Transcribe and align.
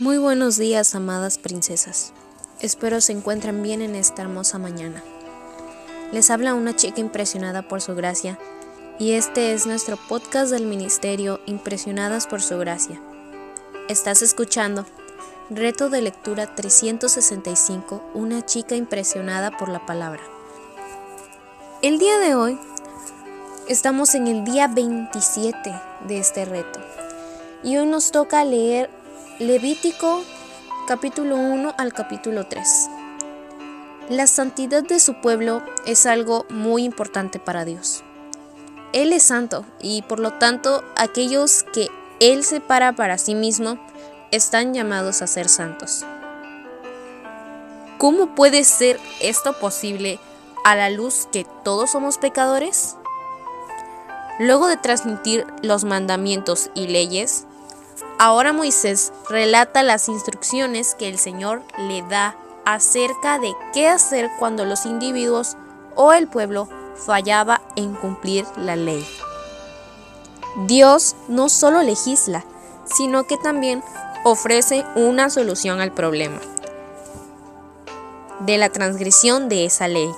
Muy 0.00 0.18
buenos 0.18 0.56
días, 0.56 0.96
amadas 0.96 1.38
princesas. 1.38 2.12
Espero 2.58 3.00
se 3.00 3.12
encuentren 3.12 3.62
bien 3.62 3.80
en 3.80 3.94
esta 3.94 4.22
hermosa 4.22 4.58
mañana. 4.58 5.04
Les 6.10 6.32
habla 6.32 6.54
una 6.54 6.74
chica 6.74 7.00
impresionada 7.00 7.68
por 7.68 7.80
su 7.80 7.94
gracia 7.94 8.36
y 8.98 9.12
este 9.12 9.52
es 9.52 9.66
nuestro 9.66 9.96
podcast 9.96 10.50
del 10.50 10.66
ministerio 10.66 11.38
Impresionadas 11.46 12.26
por 12.26 12.42
su 12.42 12.58
gracia. 12.58 13.00
Estás 13.88 14.20
escuchando 14.22 14.84
Reto 15.48 15.88
de 15.90 16.02
lectura 16.02 16.56
365, 16.56 18.02
una 18.14 18.44
chica 18.44 18.74
impresionada 18.74 19.56
por 19.56 19.68
la 19.68 19.86
palabra. 19.86 20.24
El 21.82 22.00
día 22.00 22.18
de 22.18 22.34
hoy 22.34 22.58
estamos 23.68 24.16
en 24.16 24.26
el 24.26 24.42
día 24.42 24.66
27 24.66 25.72
de 26.08 26.18
este 26.18 26.46
reto 26.46 26.80
y 27.62 27.76
hoy 27.76 27.86
nos 27.86 28.10
toca 28.10 28.44
leer 28.44 28.90
Levítico 29.40 30.22
capítulo 30.86 31.34
1 31.34 31.74
al 31.76 31.92
capítulo 31.92 32.46
3. 32.46 32.88
La 34.10 34.28
santidad 34.28 34.84
de 34.84 35.00
su 35.00 35.20
pueblo 35.20 35.60
es 35.86 36.06
algo 36.06 36.46
muy 36.50 36.84
importante 36.84 37.40
para 37.40 37.64
Dios. 37.64 38.04
Él 38.92 39.12
es 39.12 39.24
santo 39.24 39.66
y 39.80 40.02
por 40.02 40.20
lo 40.20 40.34
tanto 40.34 40.84
aquellos 40.96 41.64
que 41.72 41.88
Él 42.20 42.44
separa 42.44 42.92
para 42.92 43.18
sí 43.18 43.34
mismo 43.34 43.76
están 44.30 44.72
llamados 44.72 45.20
a 45.20 45.26
ser 45.26 45.48
santos. 45.48 46.06
¿Cómo 47.98 48.36
puede 48.36 48.62
ser 48.62 49.00
esto 49.20 49.58
posible 49.58 50.20
a 50.64 50.76
la 50.76 50.90
luz 50.90 51.26
que 51.32 51.44
todos 51.64 51.90
somos 51.90 52.18
pecadores? 52.18 52.94
Luego 54.38 54.68
de 54.68 54.76
transmitir 54.76 55.44
los 55.60 55.82
mandamientos 55.82 56.70
y 56.76 56.86
leyes, 56.86 57.48
Ahora 58.18 58.52
Moisés 58.52 59.12
relata 59.28 59.82
las 59.82 60.08
instrucciones 60.08 60.94
que 60.94 61.08
el 61.08 61.18
Señor 61.18 61.62
le 61.78 62.02
da 62.02 62.36
acerca 62.64 63.38
de 63.38 63.52
qué 63.72 63.88
hacer 63.88 64.30
cuando 64.38 64.64
los 64.64 64.86
individuos 64.86 65.56
o 65.94 66.12
el 66.12 66.28
pueblo 66.28 66.68
fallaba 66.96 67.60
en 67.76 67.94
cumplir 67.94 68.46
la 68.56 68.76
ley. 68.76 69.06
Dios 70.66 71.16
no 71.28 71.48
solo 71.48 71.82
legisla, 71.82 72.44
sino 72.84 73.24
que 73.24 73.36
también 73.36 73.82
ofrece 74.24 74.84
una 74.94 75.28
solución 75.28 75.80
al 75.80 75.92
problema 75.92 76.40
de 78.40 78.58
la 78.58 78.68
transgresión 78.68 79.48
de 79.48 79.64
esa 79.64 79.88
ley. 79.88 80.10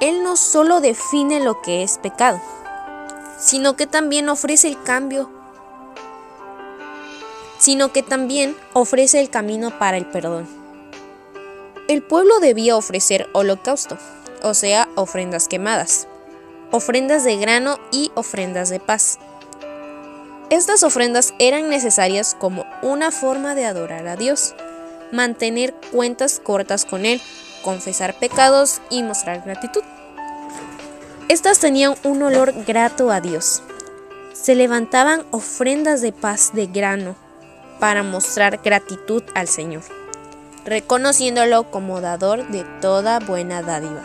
Él 0.00 0.22
no 0.22 0.36
solo 0.36 0.80
define 0.80 1.40
lo 1.40 1.60
que 1.62 1.82
es 1.82 1.98
pecado, 1.98 2.40
sino 3.38 3.76
que 3.76 3.86
también 3.86 4.28
ofrece 4.28 4.68
el 4.68 4.82
cambio 4.82 5.30
sino 7.60 7.92
que 7.92 8.02
también 8.02 8.56
ofrece 8.72 9.20
el 9.20 9.30
camino 9.30 9.78
para 9.78 9.96
el 9.96 10.06
perdón. 10.06 10.48
El 11.88 12.02
pueblo 12.02 12.40
debía 12.40 12.76
ofrecer 12.76 13.28
holocausto, 13.32 13.98
o 14.42 14.54
sea, 14.54 14.88
ofrendas 14.96 15.46
quemadas, 15.46 16.08
ofrendas 16.72 17.22
de 17.24 17.36
grano 17.36 17.78
y 17.92 18.10
ofrendas 18.14 18.70
de 18.70 18.80
paz. 18.80 19.18
Estas 20.50 20.82
ofrendas 20.82 21.34
eran 21.38 21.68
necesarias 21.68 22.34
como 22.38 22.64
una 22.82 23.10
forma 23.10 23.54
de 23.54 23.66
adorar 23.66 24.08
a 24.08 24.16
Dios, 24.16 24.54
mantener 25.12 25.74
cuentas 25.92 26.40
cortas 26.42 26.84
con 26.84 27.04
Él, 27.04 27.20
confesar 27.62 28.18
pecados 28.18 28.80
y 28.88 29.02
mostrar 29.02 29.42
gratitud. 29.44 29.82
Estas 31.28 31.60
tenían 31.60 31.94
un 32.04 32.22
olor 32.22 32.52
grato 32.64 33.10
a 33.10 33.20
Dios. 33.20 33.62
Se 34.32 34.54
levantaban 34.54 35.24
ofrendas 35.30 36.00
de 36.00 36.12
paz 36.12 36.52
de 36.54 36.66
grano, 36.66 37.14
para 37.80 38.02
mostrar 38.02 38.60
gratitud 38.62 39.22
al 39.34 39.48
Señor, 39.48 39.82
reconociéndolo 40.64 41.64
como 41.70 42.00
dador 42.00 42.46
de 42.48 42.64
toda 42.80 43.18
buena 43.18 43.62
dádiva. 43.62 44.02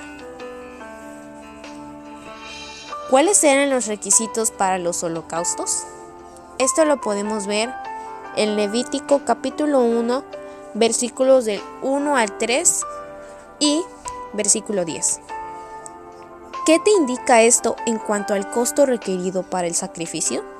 ¿Cuáles 3.09 3.44
eran 3.44 3.69
los 3.69 3.85
requisitos 3.85 4.50
para 4.50 4.79
los 4.79 5.03
holocaustos? 5.03 5.83
Esto 6.57 6.85
lo 6.85 7.01
podemos 7.01 7.45
ver 7.45 7.69
en 8.35 8.55
Levítico 8.55 9.22
capítulo 9.25 9.81
1, 9.81 10.23
versículos 10.73 11.45
del 11.45 11.61
1 11.83 12.17
al 12.17 12.38
3 12.38 12.81
y 13.59 13.83
versículo 14.33 14.85
10. 14.85 15.19
¿Qué 16.66 16.79
te 16.79 16.89
indica 16.91 17.44
esto 17.44 17.75
en 17.85 18.00
cuanto 18.00 18.33
al 18.33 18.50
costo 18.50 18.88
requerido 18.88 19.44
para 19.44 19.67
el 19.67 19.75
sacrificio? 19.75 20.54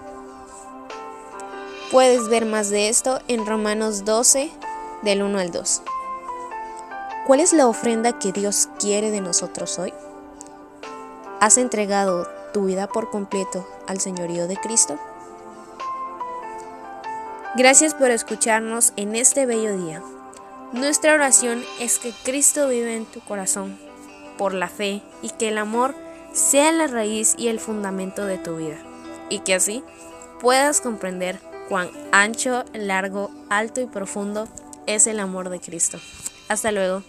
Puedes 1.92 2.28
ver 2.30 2.46
más 2.46 2.72
de 2.72 2.90
esto 2.90 3.20
en 3.28 3.46
Romanos 3.46 4.06
12, 4.06 4.50
del 5.04 5.22
1 5.22 5.38
al 5.38 5.52
2. 5.52 5.84
¿Cuál 7.28 7.40
es 7.40 7.54
la 7.54 7.68
ofrenda 7.68 8.18
que 8.18 8.32
Dios 8.32 8.70
quiere 8.80 9.12
de 9.12 9.22
nosotros 9.22 9.78
hoy? 9.78 9.94
¿Has 11.40 11.60
entregado 11.60 12.28
tu 12.54 12.66
vida 12.66 12.88
por 12.88 13.12
completo 13.12 13.68
al 13.88 14.00
señorío 14.00 14.48
de 14.48 14.58
Cristo? 14.58 14.98
Gracias 17.56 17.94
por 17.94 18.10
escucharnos 18.10 18.92
en 18.96 19.16
este 19.16 19.46
bello 19.46 19.78
día. 19.78 20.02
Nuestra 20.74 21.14
oración 21.14 21.64
es 21.80 22.00
que 22.00 22.14
Cristo 22.24 22.68
vive 22.68 22.96
en 22.96 23.06
tu 23.06 23.22
corazón 23.22 23.78
por 24.40 24.56
la 24.56 24.70
fe 24.70 25.04
y 25.22 25.30
que 25.30 25.50
el 25.50 25.60
amor 25.60 25.94
sea 26.34 26.72
la 26.72 26.88
raíz 26.88 27.36
y 27.38 27.48
el 27.48 27.60
fundamento 27.60 28.26
de 28.26 28.40
tu 28.40 28.58
vida 28.58 28.78
y 29.30 29.40
que 29.40 29.54
así 29.54 29.84
puedas 30.42 30.82
comprender 30.82 31.40
cuán 31.70 31.90
ancho, 32.12 32.66
largo, 32.74 33.32
alto 33.50 33.82
y 33.82 33.86
profundo 33.86 34.48
es 34.88 35.08
el 35.08 35.20
amor 35.20 35.50
de 35.50 35.60
Cristo. 35.60 36.00
Hasta 36.48 36.72
luego. 36.72 37.04